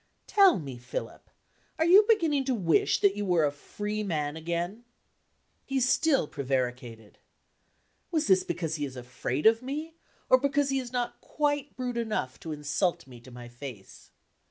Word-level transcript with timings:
"Tell 0.25 0.57
me, 0.57 0.79
Philip, 0.79 1.29
are 1.77 1.85
you 1.85 2.07
beginning 2.09 2.43
to 2.45 2.55
wish 2.55 3.01
that 3.01 3.13
you 3.15 3.23
were 3.23 3.45
a 3.45 3.51
free 3.51 4.01
man 4.01 4.35
again?" 4.35 4.83
He 5.63 5.79
still 5.79 6.27
prevaricated. 6.27 7.19
Was 8.09 8.25
this 8.25 8.43
because 8.43 8.77
he 8.77 8.85
is 8.85 8.95
afraid 8.95 9.45
of 9.45 9.61
me, 9.61 9.93
or 10.27 10.39
because 10.39 10.69
he 10.69 10.79
is 10.79 10.91
not 10.91 11.21
quite 11.21 11.75
brute 11.75 11.97
enough 11.97 12.39
to 12.39 12.51
insult 12.51 13.05
me 13.05 13.19
to 13.21 13.29
my 13.29 13.47
face? 13.47 14.09